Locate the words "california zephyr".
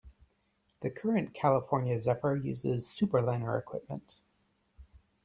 1.35-2.35